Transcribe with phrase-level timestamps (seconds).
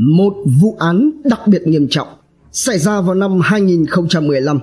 [0.00, 2.08] Một vụ án đặc biệt nghiêm trọng
[2.52, 4.58] xảy ra vào năm 2015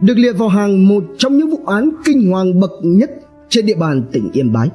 [0.00, 3.10] được liệt vào hàng một trong những vụ án kinh hoàng bậc nhất
[3.48, 4.68] trên địa bàn tỉnh Yên Bái.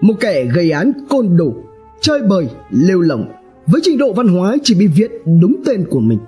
[0.00, 1.54] Một kẻ gây án côn đồ,
[2.00, 3.32] chơi bời, lêu lỏng
[3.66, 5.10] với trình độ văn hóa chỉ biết viết
[5.40, 6.18] đúng tên của mình.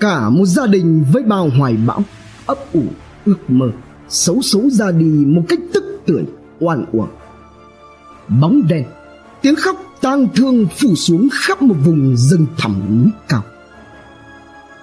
[0.00, 2.02] Cả một gia đình với bao hoài bão,
[2.46, 2.82] ấp ủ,
[3.24, 3.70] ước mơ,
[4.08, 6.22] xấu xấu ra đi một cách tức tưởi,
[6.60, 7.08] oan uổng.
[8.40, 8.84] Bóng đen,
[9.42, 13.42] tiếng khóc tang thương phủ xuống khắp một vùng rừng thẳm núi cao.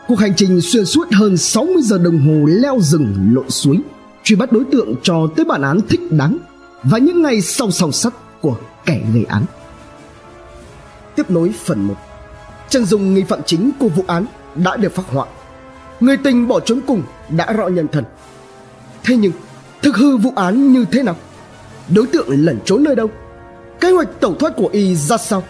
[0.08, 3.80] Cuộc hành trình xuyên suốt hơn 60 giờ đồng hồ leo rừng lội suối,
[4.24, 6.38] truy bắt đối tượng cho tới bản án thích đáng
[6.84, 9.46] và những ngày sau song sắt của kẻ gây án.
[11.16, 11.96] Tiếp nối phần 1
[12.70, 15.26] Chân dung nghi phạm chính của vụ án đã được phát họa
[16.00, 18.04] Người tình bỏ trốn cùng đã rõ nhân thân
[19.04, 19.32] Thế nhưng
[19.82, 21.16] thực hư vụ án như thế nào?
[21.96, 23.10] Đối tượng lẩn trốn nơi đâu?
[23.84, 25.44] Kế hoạch tẩu thoát của y ra sao?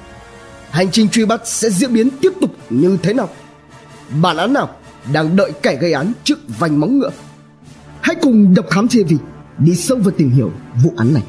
[0.69, 3.29] Hành trình truy bắt sẽ diễn biến tiếp tục như thế nào?
[4.21, 4.69] Bản án nào
[5.13, 7.11] đang đợi kẻ gây án trước vành móng ngựa?
[8.01, 9.13] Hãy cùng đọc khám TV
[9.57, 10.51] đi sâu vào tìm hiểu
[10.83, 11.23] vụ án này.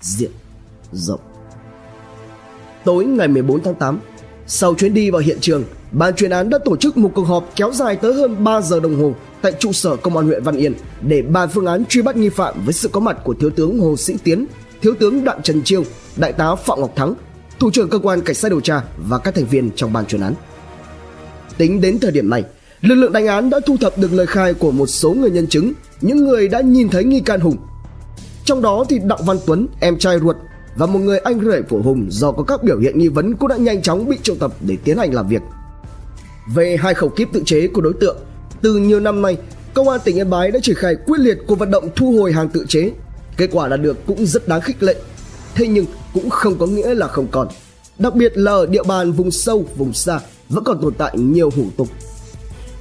[0.00, 0.30] Diện
[0.92, 1.20] rộng
[2.84, 4.00] Tối ngày 14 tháng 8,
[4.46, 7.52] sau chuyến đi vào hiện trường, ban chuyên án đã tổ chức một cuộc họp
[7.56, 9.14] kéo dài tới hơn 3 giờ đồng hồ
[9.44, 12.28] tại trụ sở công an huyện Văn Yên để bàn phương án truy bắt nghi
[12.28, 14.46] phạm với sự có mặt của thiếu tướng Hồ Sĩ Tiến,
[14.82, 15.84] thiếu tướng Đặng Trần Chiêu,
[16.16, 17.14] đại tá Phạm Ngọc Thắng,
[17.58, 20.20] thủ trưởng cơ quan cảnh sát điều tra và các thành viên trong ban chuyên
[20.20, 20.34] án.
[21.56, 22.44] Tính đến thời điểm này,
[22.80, 25.46] lực lượng đánh án đã thu thập được lời khai của một số người nhân
[25.46, 27.56] chứng, những người đã nhìn thấy nghi can Hùng.
[28.44, 30.36] Trong đó thì Đặng Văn Tuấn, em trai ruột
[30.76, 33.48] và một người anh rể của Hùng do có các biểu hiện nghi vấn cũng
[33.48, 35.42] đã nhanh chóng bị triệu tập để tiến hành làm việc.
[36.54, 38.16] Về hai khẩu kíp tự chế của đối tượng,
[38.64, 39.36] từ nhiều năm nay,
[39.74, 42.32] công an tỉnh Yên Bái đã triển khai quyết liệt cuộc vận động thu hồi
[42.32, 42.90] hàng tự chế.
[43.36, 44.94] Kết quả đạt được cũng rất đáng khích lệ.
[45.54, 45.84] Thế nhưng
[46.14, 47.48] cũng không có nghĩa là không còn.
[47.98, 51.50] Đặc biệt là ở địa bàn vùng sâu, vùng xa vẫn còn tồn tại nhiều
[51.56, 51.88] hủ tục.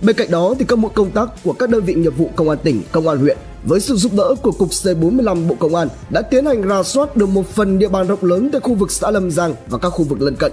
[0.01, 2.49] Bên cạnh đó thì các mũi công tác của các đơn vị nghiệp vụ công
[2.49, 5.87] an tỉnh, công an huyện với sự giúp đỡ của cục C45 Bộ Công an
[6.09, 8.91] đã tiến hành rà soát được một phần địa bàn rộng lớn tại khu vực
[8.91, 10.51] xã Lâm Giang và các khu vực lân cận.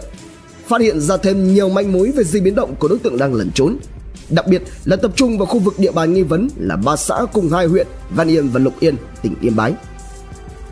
[0.67, 3.35] Phát hiện ra thêm nhiều manh mối về di biến động của đối tượng đang
[3.35, 3.77] lẩn trốn.
[4.31, 7.17] Đặc biệt là tập trung vào khu vực địa bàn nghi vấn là ba xã
[7.33, 9.75] cùng hai huyện Văn Yên và Lục Yên, tỉnh Yên Bái.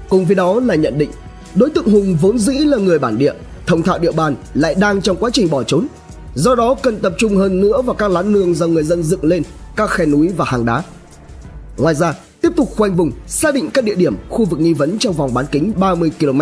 [0.08, 1.10] Cùng với đó là nhận định
[1.54, 3.32] đối tượng Hùng vốn dĩ là người bản địa,
[3.66, 5.86] thông thạo địa bàn lại đang trong quá trình bỏ trốn.
[6.34, 9.24] Do đó cần tập trung hơn nữa vào các lán nương do người dân dựng
[9.24, 9.42] lên,
[9.76, 10.82] các khe núi và hang đá.
[11.76, 14.98] Ngoài ra, tiếp tục khoanh vùng, xác định các địa điểm, khu vực nghi vấn
[14.98, 16.40] trong vòng bán kính 30 km.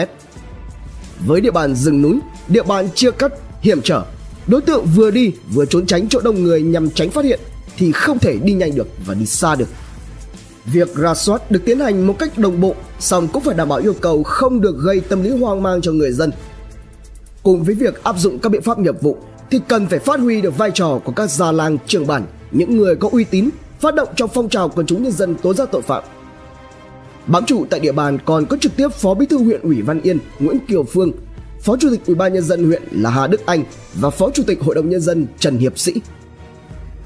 [1.26, 2.18] Với địa bàn rừng núi,
[2.48, 4.02] địa bàn chia cắt, hiểm trở,
[4.46, 7.40] đối tượng vừa đi vừa trốn tránh chỗ đông người nhằm tránh phát hiện
[7.76, 9.68] thì không thể đi nhanh được và đi xa được.
[10.64, 13.78] Việc ra soát được tiến hành một cách đồng bộ, song cũng phải đảm bảo
[13.78, 16.30] yêu cầu không được gây tâm lý hoang mang cho người dân.
[17.42, 19.16] Cùng với việc áp dụng các biện pháp nghiệp vụ
[19.50, 22.76] thì cần phải phát huy được vai trò của các già làng trưởng bản, những
[22.76, 25.68] người có uy tín phát động trong phong trào quần chúng nhân dân tố giác
[25.72, 26.04] tội phạm.
[27.26, 30.00] Bám trụ tại địa bàn còn có trực tiếp Phó Bí thư huyện ủy Văn
[30.02, 31.12] Yên Nguyễn Kiều Phương,
[31.66, 34.42] Phó Chủ tịch Ủy ban nhân dân huyện là Hà Đức Anh và Phó Chủ
[34.46, 35.92] tịch Hội đồng nhân dân Trần Hiệp Sĩ.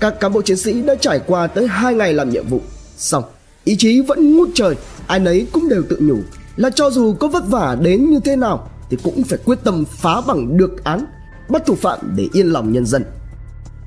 [0.01, 2.61] Các cán bộ chiến sĩ đã trải qua tới 2 ngày làm nhiệm vụ,
[2.97, 3.25] xong
[3.65, 4.75] ý chí vẫn ngút trời,
[5.07, 6.17] ai nấy cũng đều tự nhủ
[6.57, 9.85] là cho dù có vất vả đến như thế nào thì cũng phải quyết tâm
[9.89, 11.05] phá bằng được án,
[11.49, 13.05] bắt thủ phạm để yên lòng nhân dân.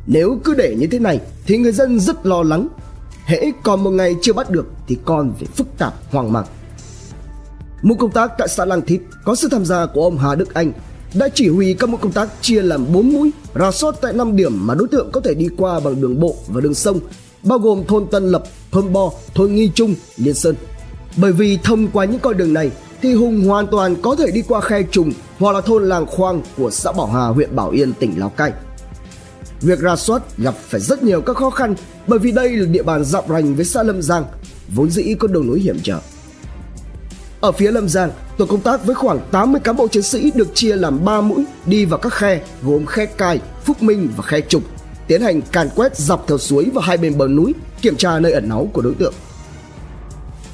[0.07, 2.67] Nếu cứ để như thế này thì người dân rất lo lắng.
[3.25, 6.45] Hễ còn một ngày chưa bắt được thì còn phải phức tạp hoang mang.
[7.83, 10.53] Mũi công tác tại xã Lang Thịt có sự tham gia của ông Hà Đức
[10.53, 10.71] Anh
[11.13, 14.35] đã chỉ huy các mũi công tác chia làm 4 mũi rà soát tại 5
[14.35, 16.99] điểm mà đối tượng có thể đi qua bằng đường bộ và đường sông
[17.43, 20.55] bao gồm thôn Tân Lập, thôn Bo, thôn Nghi Trung, Liên Sơn.
[21.17, 22.71] Bởi vì thông qua những con đường này
[23.01, 26.41] thì Hùng hoàn toàn có thể đi qua khe trùng hoặc là thôn Làng Khoang
[26.57, 28.51] của xã Bảo Hà, huyện Bảo Yên, tỉnh Lào Cai.
[29.61, 31.75] Việc ra soát gặp phải rất nhiều các khó khăn
[32.07, 34.23] bởi vì đây là địa bàn dọc rành với xã Lâm Giang,
[34.75, 35.99] vốn dĩ có đường núi hiểm trở.
[37.43, 40.47] Ở phía Lâm Giang, tổ công tác với khoảng 80 cán bộ chiến sĩ được
[40.53, 44.41] chia làm 3 mũi đi vào các khe gồm khe Cai, Phúc Minh và khe
[44.41, 44.63] Trục,
[45.07, 48.31] tiến hành càn quét dọc theo suối và hai bên bờ núi, kiểm tra nơi
[48.31, 49.13] ẩn náu của đối tượng.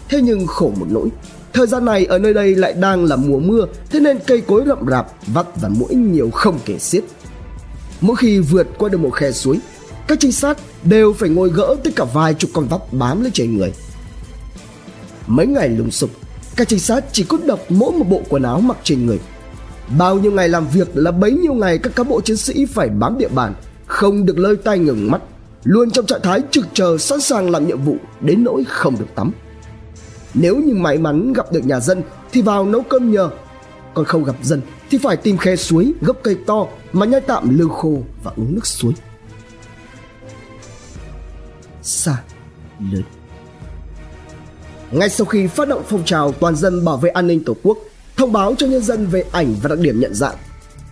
[0.09, 1.09] Thế nhưng khổ một nỗi,
[1.53, 4.63] thời gian này ở nơi đây lại đang là mùa mưa, thế nên cây cối
[4.67, 7.03] rậm rạp, vắt và mũi nhiều không kể xiết.
[8.01, 9.59] Mỗi khi vượt qua được một khe suối,
[10.07, 13.31] các trinh sát đều phải ngồi gỡ tất cả vài chục con vắt bám lên
[13.31, 13.73] trên người.
[15.27, 16.09] Mấy ngày lùng sục,
[16.59, 19.19] các trinh sát chỉ có đọc mỗi một bộ quần áo mặc trên người.
[19.97, 22.89] Bao nhiêu ngày làm việc là bấy nhiêu ngày các cán bộ chiến sĩ phải
[22.89, 23.53] bám địa bàn,
[23.85, 25.21] không được lơi tay ngừng mắt,
[25.63, 29.05] luôn trong trạng thái trực chờ sẵn sàng làm nhiệm vụ đến nỗi không được
[29.15, 29.31] tắm.
[30.33, 32.01] Nếu như may mắn gặp được nhà dân
[32.31, 33.29] thì vào nấu cơm nhờ.
[33.93, 37.59] còn không gặp dân thì phải tìm khe suối gốc cây to mà nhai tạm
[37.59, 38.93] lư khô và uống nước suối
[41.81, 42.23] xa
[42.91, 43.03] lớn
[44.91, 47.77] ngay sau khi phát động phong trào toàn dân bảo vệ an ninh tổ quốc,
[48.17, 50.35] thông báo cho nhân dân về ảnh và đặc điểm nhận dạng.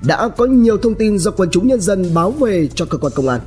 [0.08, 3.14] Đã có nhiều thông tin do quần chúng nhân dân báo về cho cơ quan
[3.16, 3.42] công an.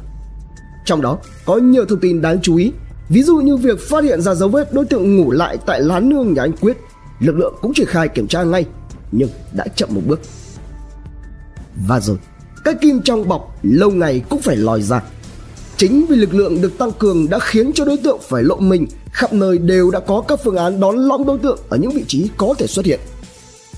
[0.85, 2.73] Trong đó, có nhiều thông tin đáng chú ý.
[3.09, 6.09] Ví dụ như việc phát hiện ra dấu vết đối tượng ngủ lại tại lán
[6.09, 6.77] nương nhà anh quyết,
[7.21, 8.65] lực lượng cũng triển khai kiểm tra ngay,
[9.13, 10.21] nhưng đã chậm một bước.
[11.89, 12.17] Và rồi
[12.65, 15.03] cái kim trong bọc lâu ngày cũng phải lòi ra
[15.81, 18.87] chính vì lực lượng được tăng cường đã khiến cho đối tượng phải lộ mình.
[19.13, 22.05] Khắp nơi đều đã có các phương án đón lõng đối tượng ở những vị
[22.09, 23.01] trí có thể xuất hiện.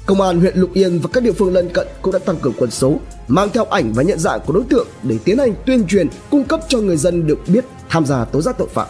[0.07, 2.53] Công an huyện lục yên và các địa phương lân cận cũng đã tăng cường
[2.59, 2.97] quân số
[3.29, 6.45] mang theo ảnh và nhận dạng của đối tượng để tiến hành tuyên truyền cung
[6.45, 8.87] cấp cho người dân được biết tham gia tố giác tội phạm.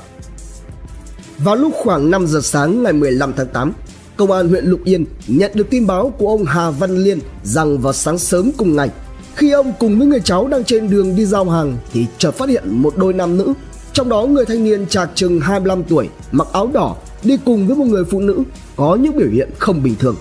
[1.39, 3.73] Vào lúc khoảng 5 giờ sáng ngày 15 tháng 8
[4.17, 7.79] Công an huyện Lục Yên nhận được tin báo của ông Hà Văn Liên rằng
[7.79, 8.91] vào sáng sớm cùng ngày,
[9.37, 12.49] khi ông cùng với người cháu đang trên đường đi giao hàng thì chợt phát
[12.49, 13.53] hiện một đôi nam nữ,
[13.93, 17.77] trong đó người thanh niên trạc chừng 25 tuổi, mặc áo đỏ, đi cùng với
[17.77, 18.43] một người phụ nữ
[18.77, 20.17] có những biểu hiện không bình thường.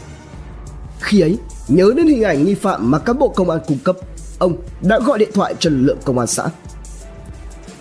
[0.99, 1.37] Khi ấy,
[1.67, 3.95] nhớ đến hình ảnh nghi phạm mà cán bộ công an cung cấp,
[4.39, 6.43] ông đã gọi điện thoại cho lực lượng công an xã.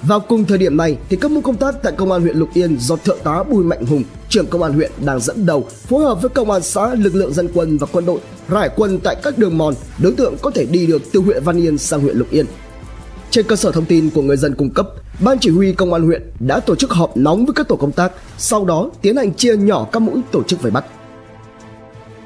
[0.03, 2.49] Vào cùng thời điểm này thì các mũi công tác tại công an huyện Lục
[2.55, 6.05] Yên do thượng tá Bùi Mạnh Hùng, trưởng công an huyện đang dẫn đầu phối
[6.05, 9.17] hợp với công an xã, lực lượng dân quân và quân đội rải quân tại
[9.23, 12.17] các đường mòn đối tượng có thể đi được từ huyện Văn Yên sang huyện
[12.17, 12.47] Lục Yên.
[13.31, 14.89] Trên cơ sở thông tin của người dân cung cấp,
[15.21, 17.93] Ban chỉ huy công an huyện đã tổ chức họp nóng với các tổ công
[17.93, 20.85] tác, sau đó tiến hành chia nhỏ các mũi tổ chức vây bắt.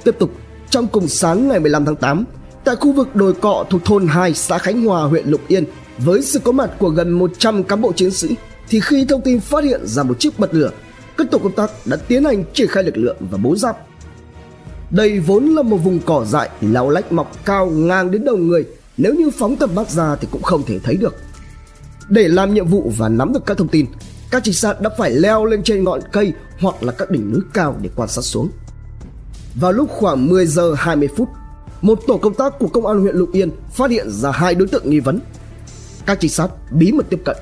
[0.04, 0.30] Tiếp tục,
[0.70, 2.24] trong cùng sáng ngày 15 tháng 8,
[2.64, 5.64] tại khu vực đồi cọ thuộc thôn 2 xã Khánh Hòa huyện Lục Yên
[5.98, 8.36] với sự có mặt của gần 100 cán bộ chiến sĩ
[8.68, 10.70] thì khi thông tin phát hiện ra một chiếc bật lửa,
[11.16, 13.76] các tổ công tác đã tiến hành triển khai lực lượng và bố giáp.
[14.90, 18.64] Đây vốn là một vùng cỏ dại lau lách mọc cao ngang đến đầu người,
[18.96, 21.14] nếu như phóng tầm mắt ra thì cũng không thể thấy được.
[22.08, 23.86] Để làm nhiệm vụ và nắm được các thông tin,
[24.30, 27.40] các trinh sát đã phải leo lên trên ngọn cây hoặc là các đỉnh núi
[27.54, 28.48] cao để quan sát xuống.
[29.60, 31.28] Vào lúc khoảng 10 giờ 20 phút,
[31.82, 34.68] một tổ công tác của công an huyện Lục Yên phát hiện ra hai đối
[34.68, 35.20] tượng nghi vấn
[36.06, 37.36] các trinh sát bí mật tiếp cận.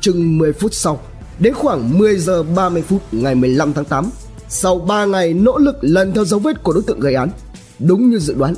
[0.00, 1.00] Chừng 10 phút sau,
[1.38, 4.10] đến khoảng 10 giờ 30 phút ngày 15 tháng 8,
[4.48, 7.28] sau 3 ngày nỗ lực lần theo dấu vết của đối tượng gây án,
[7.78, 8.54] đúng như dự đoán,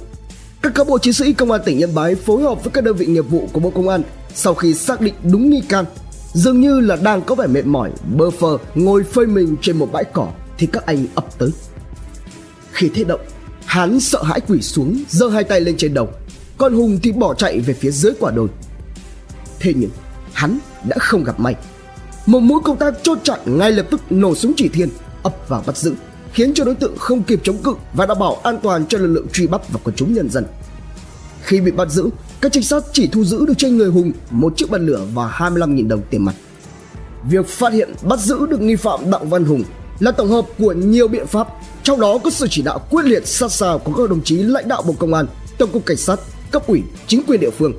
[0.62, 2.96] các cán bộ chiến sĩ công an tỉnh Yên Bái phối hợp với các đơn
[2.96, 4.02] vị nghiệp vụ của Bộ Công an
[4.34, 5.84] sau khi xác định đúng nghi can,
[6.32, 9.92] dường như là đang có vẻ mệt mỏi, bơ phờ ngồi phơi mình trên một
[9.92, 11.50] bãi cỏ thì các anh ập tới.
[12.72, 13.20] Khi thế động,
[13.64, 16.08] hắn sợ hãi quỳ xuống, giơ hai tay lên trên đầu,
[16.58, 18.48] còn Hùng thì bỏ chạy về phía dưới quả đồi.
[19.60, 19.90] Thế nhưng
[20.32, 20.58] hắn
[20.88, 21.54] đã không gặp may
[22.26, 24.88] Một mũi công tác chốt chặn ngay lập tức nổ súng chỉ thiên
[25.22, 25.94] ập vào bắt giữ
[26.32, 29.06] khiến cho đối tượng không kịp chống cự và đảm bảo an toàn cho lực
[29.06, 30.44] lượng truy bắt và quần chúng nhân dân.
[31.42, 32.10] Khi bị bắt giữ,
[32.40, 35.28] các trinh sát chỉ thu giữ được trên người Hùng một chiếc bật lửa và
[35.38, 36.34] 25.000 đồng tiền mặt.
[37.30, 39.64] Việc phát hiện bắt giữ được nghi phạm Đặng Văn Hùng
[39.98, 41.48] là tổng hợp của nhiều biện pháp,
[41.82, 44.68] trong đó có sự chỉ đạo quyết liệt sát sao của các đồng chí lãnh
[44.68, 45.26] đạo Bộ Công an,
[45.58, 46.20] Tổng cục Cảnh sát,
[46.50, 47.72] cấp ủy, chính quyền địa phương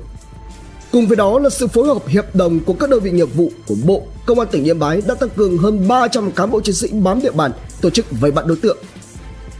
[0.92, 3.50] Cùng với đó là sự phối hợp hiệp đồng của các đơn vị nghiệp vụ
[3.66, 6.74] của Bộ, Công an tỉnh Yên Bái đã tăng cường hơn 300 cán bộ chiến
[6.74, 8.78] sĩ bám địa bàn tổ chức vây bắt đối tượng.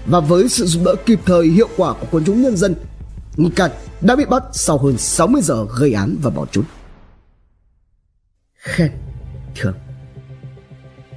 [0.06, 2.74] Và với sự giúp đỡ kịp thời hiệu quả của quân chúng nhân dân,
[3.36, 3.70] nghi can
[4.00, 6.64] đã bị bắt sau hơn 60 giờ gây án và bỏ trốn.
[8.58, 8.90] Khen
[9.54, 9.74] thưởng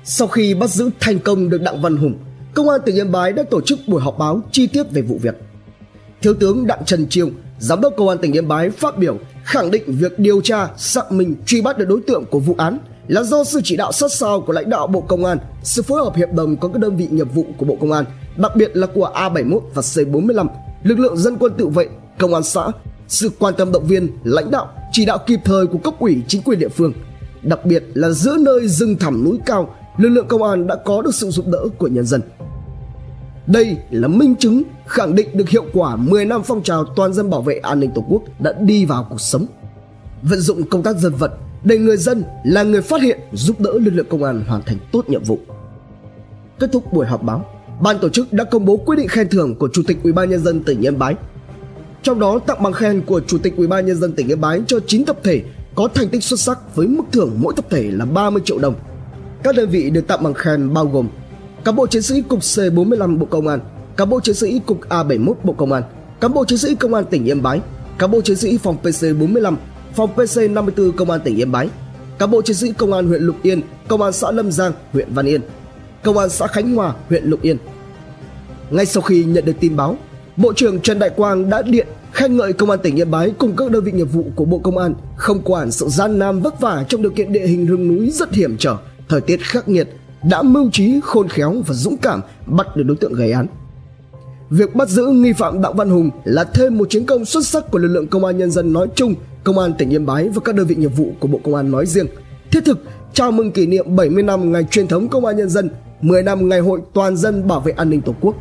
[0.04, 2.18] Sau khi bắt giữ thành công được Đặng Văn Hùng,
[2.54, 5.20] Công an tỉnh Yên Bái đã tổ chức buổi họp báo chi tiết về vụ
[5.22, 5.36] việc.
[6.22, 9.72] Thiếu tướng Đặng Trần Chiêu, Giám đốc Công an tỉnh Yên Bái phát biểu khẳng
[9.72, 13.24] định việc điều tra, xác minh, truy bắt được đối tượng của vụ án là
[13.24, 16.16] do sự chỉ đạo sát sao của lãnh đạo Bộ Công an, sự phối hợp
[16.16, 18.06] hiệp đồng của các đơn vị nghiệp vụ của Bộ Công an,
[18.38, 20.48] đặc biệt là của A71 và C45,
[20.84, 21.88] lực lượng dân quân tự vệ,
[22.20, 22.68] công an xã,
[23.08, 26.42] sự quan tâm động viên, lãnh đạo, chỉ đạo kịp thời của cấp ủy chính
[26.42, 26.94] quyền địa phương.
[27.42, 31.02] Đặc biệt là giữa nơi rừng thẳm núi cao, lực lượng công an đã có
[31.02, 32.22] được sự giúp đỡ của nhân dân.
[33.48, 37.30] Đây là minh chứng khẳng định được hiệu quả 10 năm phong trào toàn dân
[37.30, 39.46] bảo vệ an ninh Tổ quốc đã đi vào cuộc sống.
[40.22, 41.32] Vận dụng công tác dân vận
[41.64, 44.78] để người dân là người phát hiện giúp đỡ lực lượng công an hoàn thành
[44.92, 45.40] tốt nhiệm vụ.
[46.60, 47.46] Kết thúc buổi họp báo,
[47.82, 50.30] ban tổ chức đã công bố quyết định khen thưởng của Chủ tịch Ủy ban
[50.30, 51.16] nhân dân tỉnh Yên Bái.
[52.04, 54.62] Trong đó tặng bằng khen của Chủ tịch Ủy ban nhân dân tỉnh Yên Bái
[54.68, 55.44] cho 9 tập thể
[55.76, 58.76] có thành tích xuất sắc với mức thưởng mỗi tập thể là 30 triệu đồng.
[59.44, 61.08] Các đơn vị được tặng bằng khen bao gồm
[61.66, 63.60] cán bộ chiến sĩ cục C45 Bộ Công an,
[63.98, 65.84] cán bộ chiến sĩ cục A71 Bộ Công an,
[66.22, 67.62] cán bộ chiến sĩ công an tỉnh Yên Bái,
[67.98, 69.56] cán bộ chiến sĩ phòng PC45,
[69.96, 71.70] phòng PC54 công an tỉnh Yên Bái,
[72.20, 75.14] cán bộ chiến sĩ công an huyện Lục Yên, công an xã Lâm Giang, huyện
[75.14, 75.42] Văn Yên,
[76.04, 77.58] công an xã Khánh Hòa, huyện Lục Yên.
[78.70, 79.98] Ngay sau khi nhận được tin báo,
[80.38, 83.56] Bộ trưởng Trần Đại Quang đã điện khen ngợi Công an tỉnh Yên Bái cùng
[83.56, 86.62] các đơn vị nghiệp vụ của Bộ Công an không quản sự gian nan vất
[86.62, 88.78] vả trong điều kiện địa hình rừng núi rất hiểm trở,
[89.10, 89.90] thời tiết khắc nghiệt,
[90.30, 93.48] đã mưu trí, khôn khéo và dũng cảm bắt được đối tượng gây án.
[94.50, 97.72] Việc bắt giữ nghi phạm Đặng Văn Hùng là thêm một chiến công xuất sắc
[97.72, 100.42] của lực lượng công an nhân dân nói chung, công an tỉnh Yên Bái và
[100.46, 102.08] các đơn vị nghiệp vụ của Bộ Công an nói riêng.
[102.52, 102.80] Thiết thực
[103.14, 105.70] chào mừng kỷ niệm 70 năm ngày truyền thống công an nhân dân,
[106.02, 108.36] 10 năm ngày hội toàn dân bảo vệ an ninh Tổ quốc.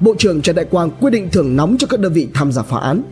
[0.00, 2.62] Bộ trưởng Trần Đại Quang quyết định thưởng nóng cho các đơn vị tham gia
[2.62, 3.02] phá án,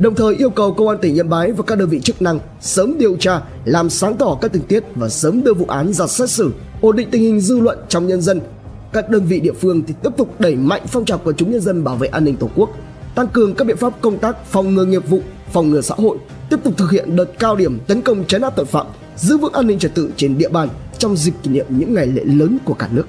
[0.00, 2.38] đồng thời yêu cầu công an tỉnh Yên Bái và các đơn vị chức năng
[2.60, 6.06] sớm điều tra, làm sáng tỏ các tình tiết và sớm đưa vụ án ra
[6.06, 8.40] xét xử, ổn định tình hình dư luận trong nhân dân.
[8.92, 11.60] Các đơn vị địa phương thì tiếp tục đẩy mạnh phong trào quần chúng nhân
[11.60, 12.70] dân bảo vệ an ninh Tổ quốc,
[13.14, 15.20] tăng cường các biện pháp công tác phòng ngừa nghiệp vụ,
[15.52, 16.18] phòng ngừa xã hội,
[16.50, 19.52] tiếp tục thực hiện đợt cao điểm tấn công chấn áp tội phạm, giữ vững
[19.52, 22.58] an ninh trật tự trên địa bàn trong dịp kỷ niệm những ngày lễ lớn
[22.64, 23.06] của cả nước.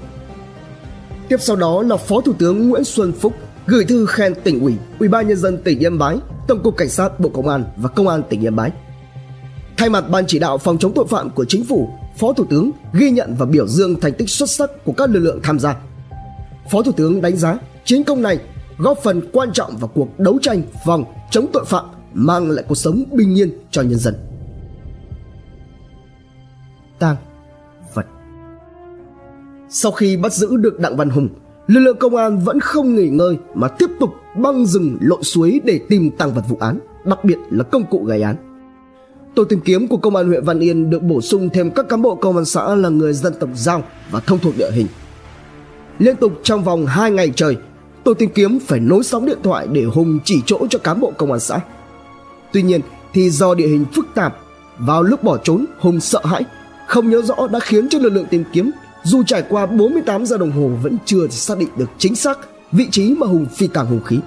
[1.29, 3.33] Tiếp sau đó là Phó Thủ tướng Nguyễn Xuân Phúc
[3.71, 6.89] gửi thư khen tỉnh ủy, Ủy ban nhân dân tỉnh Yên Bái, Tổng cục Cảnh
[6.89, 8.71] sát Bộ Công an và Công an tỉnh Yên Bái.
[9.77, 12.71] Thay mặt ban chỉ đạo phòng chống tội phạm của chính phủ, Phó Thủ tướng
[12.93, 15.75] ghi nhận và biểu dương thành tích xuất sắc của các lực lượng tham gia.
[16.71, 18.39] Phó Thủ tướng đánh giá chiến công này
[18.77, 22.75] góp phần quan trọng vào cuộc đấu tranh phòng chống tội phạm mang lại cuộc
[22.75, 24.15] sống bình yên cho nhân dân.
[26.99, 27.15] Tang
[27.93, 28.05] vật
[29.69, 31.29] Sau khi bắt giữ được Đặng Văn Hùng,
[31.71, 35.61] lực lượng công an vẫn không nghỉ ngơi mà tiếp tục băng rừng lội suối
[35.63, 38.35] để tìm tăng vật vụ án, đặc biệt là công cụ gây án.
[39.35, 42.01] Tổ tìm kiếm của công an huyện Văn Yên được bổ sung thêm các cán
[42.01, 44.87] bộ công an xã là người dân tộc Giao và thông thuộc địa hình.
[45.99, 47.57] Liên tục trong vòng 2 ngày trời,
[48.03, 51.13] tổ tìm kiếm phải nối sóng điện thoại để Hùng chỉ chỗ cho cán bộ
[51.17, 51.59] công an xã.
[52.53, 52.81] Tuy nhiên
[53.13, 54.37] thì do địa hình phức tạp,
[54.77, 56.43] vào lúc bỏ trốn Hùng sợ hãi,
[56.87, 58.71] không nhớ rõ đã khiến cho lực lượng tìm kiếm
[59.03, 62.39] dù trải qua 48 giờ đồng hồ vẫn chưa xác định được chính xác
[62.71, 64.19] vị trí mà Hùng phi tàng hung khí.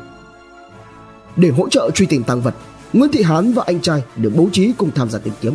[1.36, 2.54] Để hỗ trợ truy tìm tăng vật,
[2.92, 5.54] Nguyễn Thị Hán và anh trai được bố trí cùng tham gia tìm kiếm.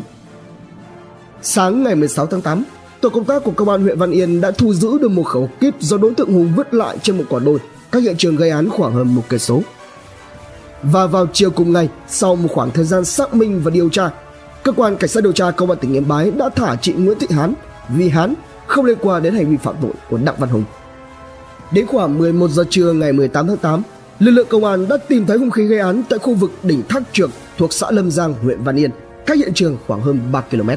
[1.41, 2.63] Sáng ngày 16 tháng 8,
[3.01, 5.49] tổ công tác của công an huyện Văn Yên đã thu giữ được một khẩu
[5.59, 7.59] kíp do đối tượng Hùng vứt lại trên một quả đồi
[7.91, 9.61] cách hiện trường gây án khoảng hơn một cây số.
[10.83, 14.09] Và vào chiều cùng ngày, sau một khoảng thời gian xác minh và điều tra,
[14.63, 17.19] cơ quan cảnh sát điều tra công an tỉnh Yên Bái đã thả chị Nguyễn
[17.19, 17.53] Thị Hán
[17.89, 18.33] vì Hán
[18.69, 20.63] không liên quan đến hành vi phạm tội của Đặng Văn Hùng.
[21.71, 23.81] Đến khoảng 11 giờ trưa ngày 18 tháng 8,
[24.19, 26.83] lực lượng công an đã tìm thấy hung khí gây án tại khu vực đỉnh
[26.89, 28.91] Thác Trượng thuộc xã Lâm Giang, huyện Văn Yên,
[29.25, 30.69] cách hiện trường khoảng hơn 3 km.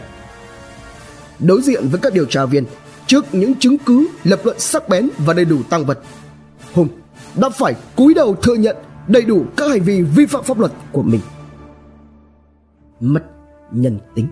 [1.38, 2.64] Đối diện với các điều tra viên,
[3.06, 5.98] trước những chứng cứ lập luận sắc bén và đầy đủ tăng vật,
[6.72, 6.88] Hùng
[7.34, 8.76] đã phải cúi đầu thừa nhận
[9.08, 11.20] đầy đủ các hành vi vi phạm pháp luật của mình.
[13.00, 13.22] Mất
[13.72, 14.26] nhân tính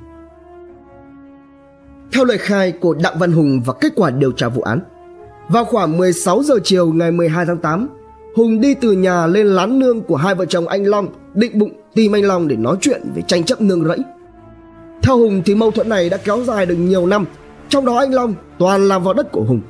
[2.12, 4.80] theo lời khai của Đặng Văn Hùng và kết quả điều tra vụ án.
[5.48, 7.88] Vào khoảng 16 giờ chiều ngày 12 tháng 8,
[8.36, 11.70] Hùng đi từ nhà lên lán nương của hai vợ chồng anh Long, định bụng
[11.94, 13.98] tìm anh Long để nói chuyện về tranh chấp nương rẫy.
[15.02, 17.24] Theo Hùng thì mâu thuẫn này đã kéo dài được nhiều năm,
[17.68, 19.60] trong đó anh Long toàn làm vào đất của Hùng.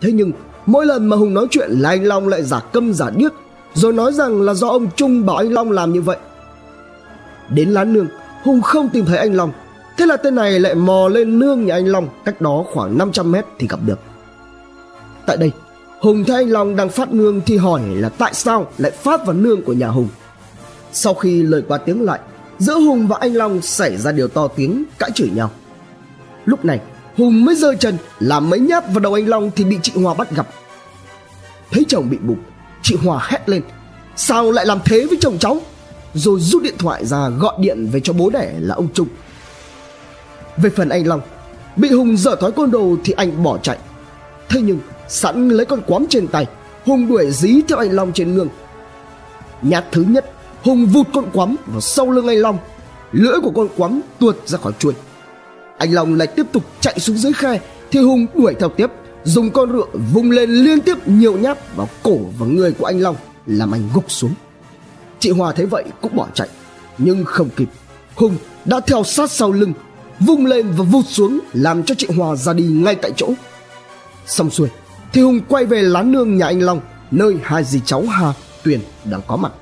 [0.00, 0.32] Thế nhưng
[0.66, 3.32] mỗi lần mà Hùng nói chuyện là anh Long lại giả câm giả điếc,
[3.74, 6.16] rồi nói rằng là do ông Trung bảo anh Long làm như vậy.
[7.50, 8.06] Đến lán nương,
[8.42, 9.52] Hùng không tìm thấy anh Long
[9.98, 13.32] Thế là tên này lại mò lên nương nhà anh Long cách đó khoảng 500
[13.32, 13.98] mét thì gặp được.
[15.26, 15.50] Tại đây,
[16.00, 19.34] Hùng thấy anh Long đang phát nương thì hỏi là tại sao lại phát vào
[19.34, 20.08] nương của nhà Hùng.
[20.92, 22.20] Sau khi lời qua tiếng lại,
[22.58, 25.50] giữa Hùng và anh Long xảy ra điều to tiếng cãi chửi nhau.
[26.44, 26.80] Lúc này,
[27.16, 30.14] Hùng mới rơi chân làm mấy nhát vào đầu anh Long thì bị chị Hòa
[30.14, 30.48] bắt gặp.
[31.70, 32.42] Thấy chồng bị bụng,
[32.82, 33.62] chị Hòa hét lên
[34.16, 35.60] Sao lại làm thế với chồng cháu
[36.14, 39.08] Rồi rút điện thoại ra gọi điện về cho bố đẻ là ông Trung
[40.62, 41.20] về phần anh Long,
[41.76, 43.78] Bị Hùng dở thói côn đồ thì anh bỏ chạy.
[44.48, 46.46] Thế nhưng, sẵn lấy con quắm trên tay,
[46.84, 48.48] Hùng đuổi dí theo anh Long trên nương
[49.62, 52.58] Nhát thứ nhất, Hùng vụt con quắm vào sau lưng anh Long.
[53.12, 54.92] Lưỡi của con quắm tuột ra khỏi chuôi.
[55.78, 57.60] Anh Long lại tiếp tục chạy xuống dưới khe
[57.90, 58.90] Thì Hùng đuổi theo tiếp,
[59.24, 63.00] Dùng con rựa vung lên liên tiếp nhiều nhát vào cổ và người của anh
[63.00, 64.34] Long, Làm anh gục xuống.
[65.18, 66.48] Chị Hòa thấy vậy cũng bỏ chạy,
[66.98, 67.68] Nhưng không kịp.
[68.14, 69.72] Hùng đã theo sát sau lưng
[70.20, 73.28] vung lên và vụt xuống làm cho chị Hòa ra đi ngay tại chỗ.
[74.26, 74.68] Xong xuôi,
[75.12, 78.32] thì Hùng quay về lán nương nhà anh Long, nơi hai dì cháu Hà,
[78.64, 79.52] Tuyền đang có mặt.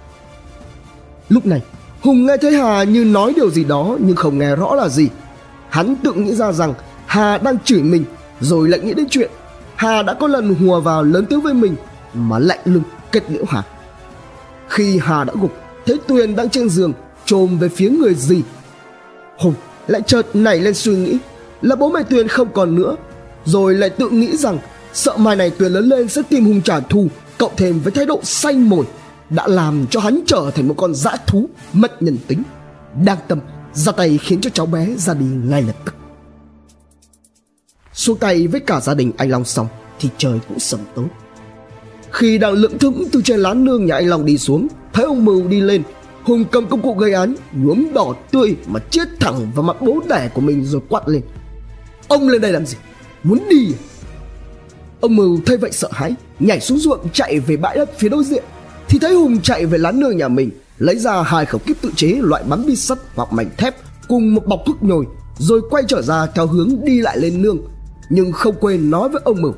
[1.28, 1.62] Lúc này,
[2.00, 5.08] Hùng nghe thấy Hà như nói điều gì đó nhưng không nghe rõ là gì.
[5.68, 6.74] Hắn tự nghĩ ra rằng
[7.06, 8.04] Hà đang chửi mình
[8.40, 9.30] rồi lại nghĩ đến chuyện
[9.76, 11.76] Hà đã có lần hùa vào lớn tiếng với mình
[12.14, 12.82] mà lạnh lùng
[13.12, 13.62] kết liễu Hà.
[14.68, 15.52] Khi Hà đã gục,
[15.86, 16.92] thấy Tuyền đang trên giường
[17.24, 18.42] trồm về phía người gì.
[19.38, 19.54] Hùng
[19.86, 21.18] lại chợt nảy lên suy nghĩ
[21.62, 22.96] là bố mẹ Tuyền không còn nữa,
[23.44, 24.58] rồi lại tự nghĩ rằng
[24.92, 28.06] sợ mai này Tuyền lớn lên sẽ tìm Hùng trả thù, cộng thêm với thái
[28.06, 28.84] độ xanh mồi,
[29.30, 32.42] đã làm cho hắn trở thành một con dã thú mất nhân tính.
[33.04, 33.40] Đang tâm
[33.72, 35.94] ra tay khiến cho cháu bé ra đi ngay lập tức.
[37.92, 39.66] Xuống tay với cả gia đình anh long xong
[40.00, 41.04] thì trời cũng sầm tối.
[42.10, 45.24] Khi đang lững thững từ trên lán nương nhà anh long đi xuống thấy ông
[45.24, 45.82] mưu đi lên
[46.26, 50.00] hùng cầm công cụ gây án, nhuốm đỏ tươi mà chết thẳng vào mặt bố
[50.08, 51.22] đẻ của mình rồi quát lên.
[52.08, 52.76] Ông lên đây làm gì?
[53.22, 53.78] Muốn đi à?
[55.00, 58.24] ông mưu thấy vậy sợ hãi, nhảy xuống ruộng chạy về bãi đất phía đối
[58.24, 58.44] diện.
[58.88, 61.90] Thì thấy hùng chạy về lán nương nhà mình, lấy ra hai khẩu kíp tự
[61.96, 63.76] chế, loại bắn bi sắt hoặc mảnh thép
[64.08, 65.04] cùng một bọc thuốc nhồi,
[65.38, 67.58] rồi quay trở ra theo hướng đi lại lên nương.
[68.10, 69.54] Nhưng không quên nói với ông mưu,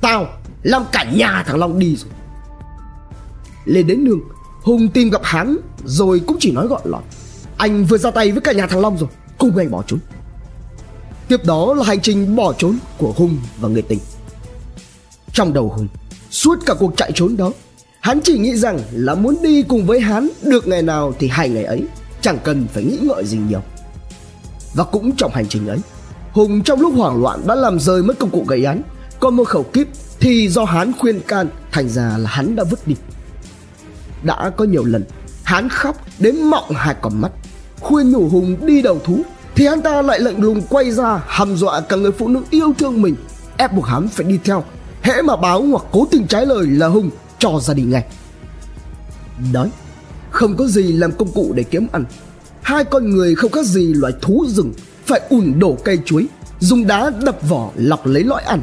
[0.00, 0.26] tao
[0.62, 2.10] làm cả nhà thằng long đi rồi.
[3.64, 4.20] Lên đến nương
[4.62, 7.02] hùng tìm gặp hắn, rồi cũng chỉ nói gọn lọt.
[7.56, 9.98] Anh vừa ra tay với cả nhà thằng long rồi, cùng anh bỏ trốn.
[11.28, 13.98] Tiếp đó là hành trình bỏ trốn của hùng và người tình.
[15.32, 15.88] Trong đầu hùng,
[16.30, 17.52] suốt cả cuộc chạy trốn đó,
[18.00, 21.48] hắn chỉ nghĩ rằng là muốn đi cùng với hắn được ngày nào thì hai
[21.48, 21.82] ngày ấy,
[22.20, 23.60] chẳng cần phải nghĩ ngợi gì nhiều.
[24.74, 25.78] Và cũng trong hành trình ấy,
[26.32, 28.82] hùng trong lúc hoảng loạn đã làm rơi mất công cụ gây án.
[29.20, 29.88] Còn một khẩu kíp
[30.20, 32.94] thì do hắn khuyên can, thành ra là hắn đã vứt đi
[34.22, 35.04] đã có nhiều lần
[35.44, 37.32] hắn khóc đến mọng hai con mắt.
[37.80, 39.22] Khuyên nhủ hùng đi đầu thú,
[39.54, 42.72] thì hắn ta lại lạnh lùng quay ra hăm dọa cả người phụ nữ yêu
[42.78, 43.16] thương mình.
[43.56, 44.64] Ép buộc hắn phải đi theo,
[45.02, 48.04] hễ mà báo hoặc cố tình trái lời là hùng, cho ra đi ngay.
[49.52, 49.70] Đói
[50.30, 52.04] không có gì làm công cụ để kiếm ăn.
[52.62, 54.72] Hai con người không khác gì loài thú rừng,
[55.06, 56.26] phải ủn đổ cây chuối,
[56.60, 58.62] dùng đá đập vỏ lọc lấy lõi ăn.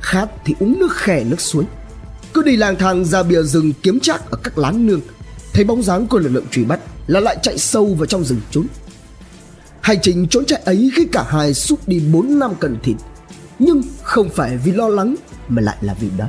[0.00, 1.64] Khát thì uống nước khè nước suối
[2.36, 5.00] cứ đi lang thang ra bìa rừng kiếm trác ở các lán nương.
[5.52, 8.40] Thấy bóng dáng của lực lượng truy bắt là lại chạy sâu vào trong rừng
[8.50, 8.66] trốn.
[9.80, 12.96] Hành trình trốn chạy ấy khi cả hai suốt đi 4 năm cần thịt.
[13.58, 15.16] Nhưng không phải vì lo lắng
[15.48, 16.28] mà lại là vì đói.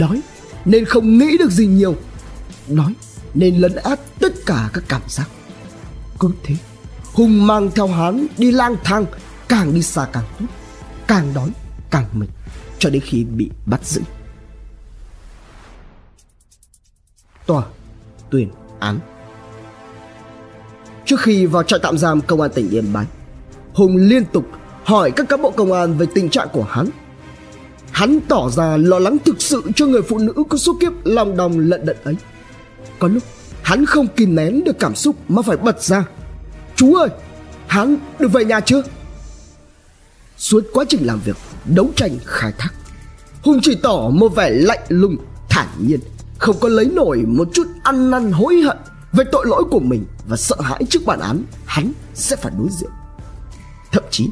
[0.00, 0.20] Đói
[0.64, 1.96] nên không nghĩ được gì nhiều.
[2.68, 2.94] Đói
[3.34, 5.28] nên lấn át tất cả các cảm giác.
[6.20, 6.54] Cứ thế
[7.12, 9.06] hùng mang theo hắn đi lang thang,
[9.48, 10.46] càng đi xa càng tốt.
[11.06, 11.50] Càng đói,
[11.90, 12.28] càng mệt,
[12.78, 14.00] cho đến khi bị bắt giữ.
[17.46, 17.62] Tòa,
[18.30, 18.50] tuyên
[18.80, 18.98] án.
[21.04, 23.06] Trước khi vào trại tạm giam công an tỉnh yên bái,
[23.74, 24.44] hùng liên tục
[24.84, 26.88] hỏi các cán bộ công an về tình trạng của hắn.
[27.92, 31.36] Hắn tỏ ra lo lắng thực sự cho người phụ nữ có số kiếp lòng
[31.36, 32.16] đồng lận đận ấy.
[32.98, 33.22] Có lúc,
[33.62, 36.04] hắn không kìm nén được cảm xúc mà phải bật ra.
[36.76, 37.08] Chú ơi,
[37.66, 38.82] hắn được về nhà chưa?
[40.36, 42.70] Suốt quá trình làm việc, đấu tranh khai thác,
[43.42, 45.16] hùng chỉ tỏ một vẻ lạnh lùng
[45.48, 46.00] thản nhiên
[46.40, 48.76] không có lấy nổi một chút ăn năn hối hận
[49.12, 52.68] về tội lỗi của mình và sợ hãi trước bản án, hắn sẽ phải đối
[52.70, 52.90] diện.
[53.92, 54.28] Thậm chí,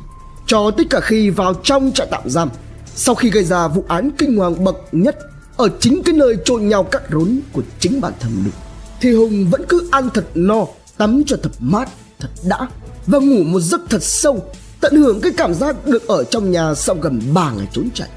[0.47, 2.49] cho tới cả khi vào trong trại tạm giam,
[2.95, 5.19] sau khi gây ra vụ án kinh hoàng bậc nhất
[5.57, 8.55] ở chính cái nơi trộn nhau cắt rốn của chính bản thân mình,
[9.01, 10.67] thì hùng vẫn cứ ăn thật no,
[10.99, 12.69] tắm cho thật mát, thật đã
[13.07, 14.45] và ngủ một giấc thật sâu,
[14.81, 18.09] tận hưởng cái cảm giác được ở trong nhà sau gần 3 ngày trốn chạy.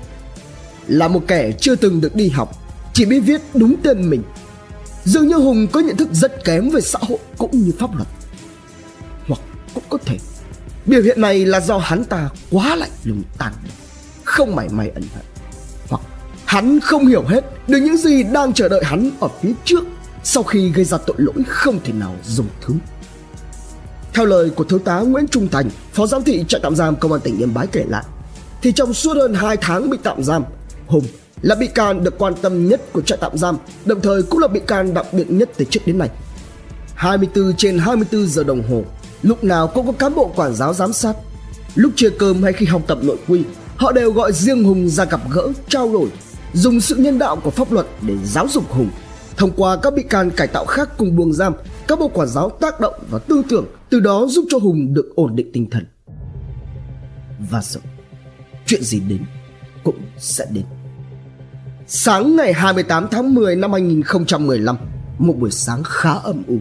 [0.88, 2.61] Là một kẻ chưa từng được đi học
[2.94, 4.24] chỉ biết viết đúng tên mình.
[5.04, 8.08] Dường như hùng có nhận thức rất kém về xã hội cũng như pháp luật.
[9.28, 9.42] Hoặc
[9.74, 10.18] cũng có thể.
[10.86, 13.54] Biểu hiện này là do hắn ta quá lạnh lùng tàn
[14.24, 15.26] không mảy may ẩn hận.
[15.90, 16.02] Hoặc
[16.46, 19.84] hắn không hiểu hết được những gì đang chờ đợi hắn ở phía trước
[20.24, 22.74] sau khi gây ra tội lỗi không thể nào dùng thứ.
[24.14, 27.12] Theo lời của thiếu tá Nguyễn Trung Thành, phó giám thị trại tạm giam công
[27.12, 28.04] an tỉnh Yên Bái kể lại,
[28.62, 30.44] thì trong suốt hơn 2 tháng bị tạm giam,
[30.88, 31.06] Hùng
[31.42, 34.48] là bị can được quan tâm nhất của trại tạm giam, đồng thời cũng là
[34.48, 36.10] bị can đặc biệt nhất từ trước đến nay.
[36.96, 38.84] 24 trên 24 giờ đồng hồ,
[39.22, 41.16] lúc nào cũng có cán bộ quản giáo giám sát.
[41.76, 43.44] Lúc chia cơm hay khi học tập nội quy,
[43.76, 46.10] họ đều gọi riêng Hùng ra gặp gỡ, trao đổi,
[46.54, 48.90] dùng sự nhân đạo của pháp luật để giáo dục Hùng.
[49.38, 51.54] Thông qua các bị can cải tạo khác cùng buồng giam,
[51.88, 55.12] các bộ quản giáo tác động và tư tưởng, từ đó giúp cho Hùng được
[55.16, 55.86] ổn định tinh thần.
[57.52, 57.84] Và rồi,
[58.66, 59.26] chuyện gì đến
[59.84, 60.64] cũng sẽ đến.
[61.94, 64.78] Sáng ngày 28 tháng 10 năm 2015,
[65.18, 66.56] một buổi sáng khá âm u.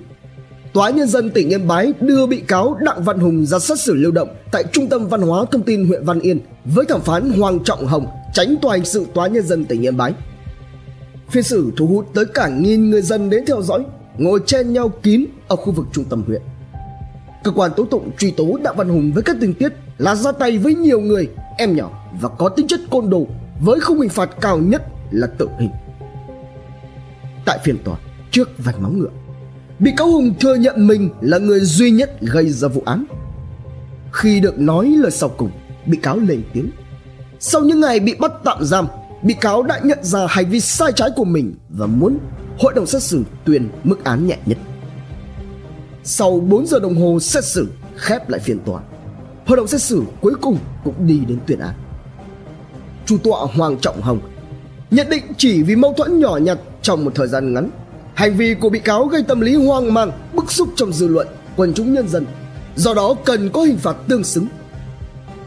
[0.73, 3.95] Tòa nhân dân tỉnh Yên Bái đưa bị cáo Đặng Văn Hùng ra xét xử
[3.95, 7.31] lưu động tại Trung tâm Văn hóa Thông tin huyện Văn Yên với thẩm phán
[7.31, 10.13] Hoàng Trọng Hồng, tránh tòa hình sự Tòa nhân dân tỉnh Yên Bái.
[11.31, 13.85] Phiên xử thu hút tới cả nghìn người dân đến theo dõi,
[14.19, 16.43] ngồi chen nhau kín ở khu vực trung tâm huyện.
[17.45, 20.33] Cơ quan tố tụng truy tố Đặng Văn Hùng với các tình tiết là ra
[20.33, 21.91] tay với nhiều người, em nhỏ
[22.21, 23.27] và có tính chất côn đồ
[23.61, 25.71] với khung hình phạt cao nhất là tử hình.
[27.45, 27.99] Tại phiên tòa,
[28.31, 29.11] trước vạch móng ngựa,
[29.79, 33.05] bị cáo Hùng thừa nhận mình là người duy nhất gây ra vụ án.
[34.13, 35.51] Khi được nói lời sau cùng,
[35.87, 36.71] bị cáo lên tiếng.
[37.41, 38.87] Sau những ngày bị bắt tạm giam,
[39.23, 42.19] bị cáo đã nhận ra hành vi sai trái của mình và muốn
[42.59, 44.59] hội đồng xét xử tuyên mức án nhẹ nhất.
[46.05, 48.83] Sau 4 giờ đồng hồ xét xử khép lại phiên tòa,
[49.47, 51.75] hội đồng xét xử cuối cùng cũng đi đến tuyên án.
[53.07, 54.21] Chủ tọa Hoàng Trọng Hồng
[54.91, 57.71] nhận định chỉ vì mâu thuẫn nhỏ nhặt trong một thời gian ngắn,
[58.15, 61.29] hành vi của bị cáo gây tâm lý hoang mang, bức xúc trong dư luận,
[61.57, 62.27] quần chúng nhân dân,
[62.77, 64.47] do đó cần có hình phạt tương xứng.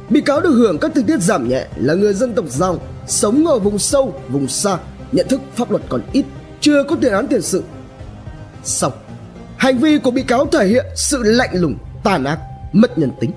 [0.10, 3.48] Bị cáo được hưởng các tình tiết giảm nhẹ là người dân tộc Giao, sống
[3.48, 4.78] ở vùng sâu, vùng xa,
[5.12, 6.26] nhận thức pháp luật còn ít,
[6.62, 7.64] chưa có tiền án tiền sự.
[8.64, 8.94] Xong,
[9.58, 12.40] hành vi của bị cáo thể hiện sự lạnh lùng, tàn ác,
[12.74, 13.32] mất nhân tính.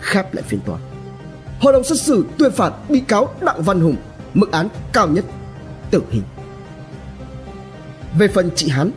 [0.00, 0.78] Khép lại phiên tòa
[1.60, 3.96] hội đồng xét xử tuyên phạt bị cáo Đặng Văn Hùng
[4.34, 5.24] mức án cao nhất
[5.90, 6.22] tử hình.
[8.18, 8.90] Về phần chị Hán,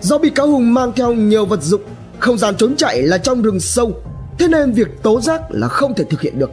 [0.00, 1.80] do bị cáo Hùng mang theo nhiều vật dụng,
[2.18, 3.92] không gian trốn chạy là trong rừng sâu,
[4.38, 6.50] thế nên việc tố giác là không thể thực hiện được.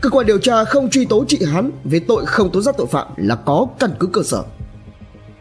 [0.00, 2.86] Cơ quan điều tra không truy tố chị Hán về tội không tố giác tội
[2.86, 4.42] phạm là có căn cứ cơ sở.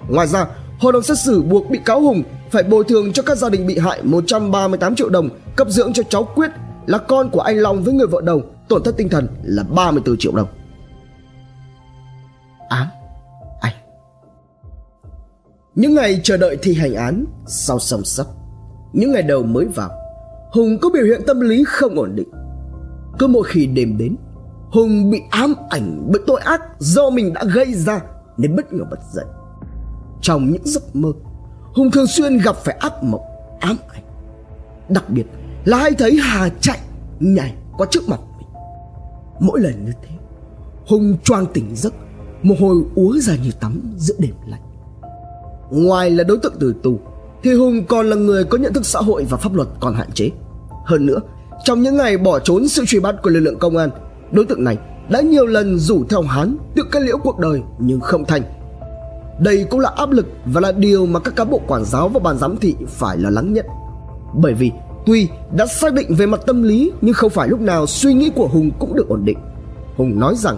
[0.09, 0.45] Ngoài ra,
[0.79, 3.67] hội đồng xét xử buộc bị cáo Hùng phải bồi thường cho các gia đình
[3.67, 6.51] bị hại 138 triệu đồng cấp dưỡng cho cháu Quyết
[6.85, 10.17] là con của anh Long với người vợ đầu tổn thất tinh thần là 34
[10.17, 10.47] triệu đồng.
[12.69, 12.87] Ám
[13.61, 13.75] anh.
[15.75, 18.25] Những ngày chờ đợi thi hành án sau sầm sắp
[18.93, 19.89] Những ngày đầu mới vào,
[20.51, 22.29] Hùng có biểu hiện tâm lý không ổn định.
[23.19, 24.15] Cứ mỗi khi đêm đến,
[24.71, 28.01] Hùng bị ám ảnh bởi tội ác do mình đã gây ra
[28.37, 29.25] Nên bất ngờ bật dậy.
[30.21, 31.09] Trong những giấc mơ,
[31.73, 33.21] Hùng thường xuyên gặp phải ác mộng,
[33.59, 34.03] ám ảnh.
[34.89, 35.25] Đặc biệt
[35.65, 36.79] là hay thấy Hà chạy,
[37.19, 38.47] nhảy qua trước mặt mình.
[39.39, 40.15] Mỗi lần như thế,
[40.87, 41.93] Hùng choang tỉnh giấc
[42.43, 44.61] Mồ hôi úa ra như tắm giữa đêm lạnh.
[45.71, 46.99] Ngoài là đối tượng từ tù,
[47.43, 50.11] Thì Hùng còn là người có nhận thức xã hội và pháp luật còn hạn
[50.11, 50.29] chế.
[50.85, 51.19] Hơn nữa,
[51.63, 53.89] Trong những ngày bỏ trốn sự truy bắt của lực lượng công an,
[54.31, 54.77] Đối tượng này
[55.09, 58.41] đã nhiều lần rủ theo Hán tự kết liễu cuộc đời nhưng không thành.
[59.39, 62.19] Đây cũng là áp lực và là điều mà các cán bộ quản giáo và
[62.19, 63.65] ban giám thị phải lo lắng nhất.
[64.33, 64.71] Bởi vì
[65.05, 68.31] Tuy đã xác định về mặt tâm lý nhưng không phải lúc nào suy nghĩ
[68.35, 69.37] của Hùng cũng được ổn định.
[69.97, 70.57] Hùng nói rằng,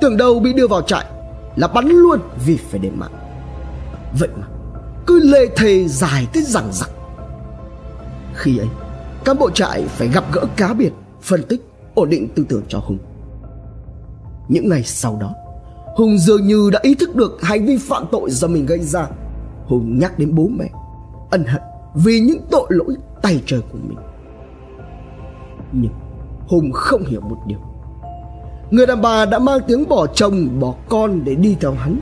[0.00, 1.04] tưởng đâu bị đưa vào trại
[1.56, 3.12] là bắn luôn vì phải để mạng.
[4.18, 4.46] Vậy mà
[5.06, 6.90] cứ lê thề dài tới rằng rặc.
[8.34, 8.68] Khi ấy,
[9.24, 11.62] cán bộ trại phải gặp gỡ cá biệt, phân tích,
[11.94, 12.98] ổn định tư tưởng cho Hùng.
[14.48, 15.34] Những ngày sau đó,
[15.96, 19.06] Hùng dường như đã ý thức được hành vi phạm tội do mình gây ra.
[19.66, 20.70] Hùng nhắc đến bố mẹ,
[21.30, 21.62] ân hận
[21.94, 23.98] vì những tội lỗi tay trời của mình
[25.72, 25.92] nhưng
[26.48, 27.58] hùng không hiểu một điều
[28.70, 32.00] người đàn bà đã mang tiếng bỏ chồng, bỏ con để đi theo hắn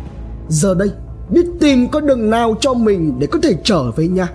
[0.48, 0.90] giờ đây,
[1.30, 4.28] biết tìm con đường nào cho mình để có thể trở về nhà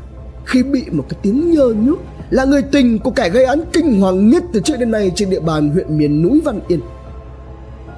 [0.46, 4.02] khi bị một cái tiếng nhơ nhúc là người tình của kẻ gây án kinh
[4.02, 6.80] hoàng nhất từ trước đến nay trên địa bàn huyện miền núi Văn Yên.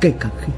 [0.02, 0.54] Kể cả khi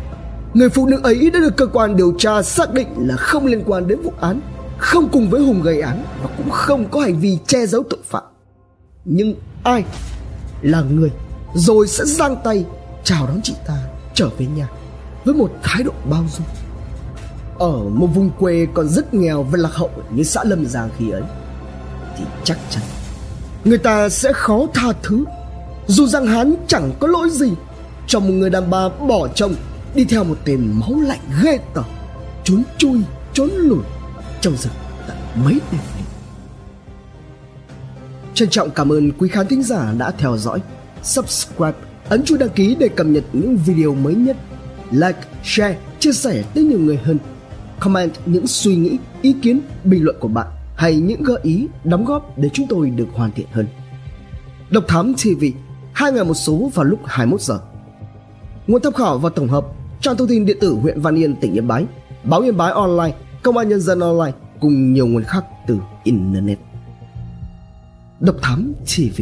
[0.53, 3.63] người phụ nữ ấy đã được cơ quan điều tra xác định là không liên
[3.65, 4.41] quan đến vụ án,
[4.77, 7.99] không cùng với Hùng gây án và cũng không có hành vi che giấu tội
[8.05, 8.23] phạm.
[9.05, 9.83] Nhưng ai
[10.61, 11.11] là người
[11.53, 12.65] rồi sẽ giang tay
[13.07, 13.73] chào đón chị ta
[14.13, 14.67] trở về nhà
[15.25, 16.47] với một thái độ bao dung.
[17.59, 21.09] Ở một vùng quê còn rất nghèo và lạc hậu như xã Lâm Giang khi
[21.09, 21.21] ấy
[22.17, 22.83] thì chắc chắn
[23.65, 25.25] người ta sẽ khó tha thứ
[25.87, 27.51] dù rằng hắn chẳng có lỗi gì
[28.07, 29.55] cho một người đàn bà bỏ chồng
[29.95, 31.85] đi theo một tên máu lạnh ghê tởm
[32.43, 33.01] trốn chui
[33.33, 33.83] trốn lùi
[34.41, 34.73] trong rừng
[35.07, 36.05] tận mấy đêm liền.
[38.33, 40.59] Trân trọng cảm ơn quý khán thính giả đã theo dõi,
[41.03, 44.37] subscribe, ấn chuông đăng ký để cập nhật những video mới nhất,
[44.91, 47.17] like, share, chia sẻ tới nhiều người hơn,
[47.79, 52.05] comment những suy nghĩ, ý kiến, bình luận của bạn hay những gợi ý, đóng
[52.05, 53.67] góp để chúng tôi được hoàn thiện hơn.
[54.69, 55.45] Độc Thám TV,
[55.93, 57.59] hai ngày một số vào lúc 21 giờ.
[58.67, 59.65] Nguồn tham khảo và tổng hợp
[60.01, 61.85] trang thông tin điện tử huyện Văn Yên, tỉnh Yên Bái,
[62.23, 66.59] báo Yên Bái Online Công an Nhân dân Online cùng nhiều nguồn khác từ Internet.
[68.19, 69.21] Độc Thám TV